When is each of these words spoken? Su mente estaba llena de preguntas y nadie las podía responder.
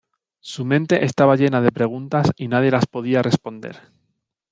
Su 0.39 0.65
mente 0.65 1.05
estaba 1.05 1.35
llena 1.35 1.61
de 1.61 1.71
preguntas 1.71 2.31
y 2.35 2.47
nadie 2.47 2.71
las 2.71 2.87
podía 2.87 3.21
responder. 3.21 3.79